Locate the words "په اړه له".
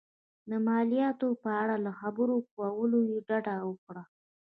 1.43-1.91